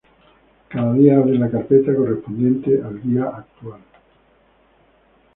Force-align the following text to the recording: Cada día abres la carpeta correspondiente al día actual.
Cada 0.67 0.93
día 0.95 1.17
abres 1.17 1.39
la 1.39 1.51
carpeta 1.51 1.93
correspondiente 1.95 2.81
al 2.83 3.03
día 3.03 3.25
actual. 3.25 3.81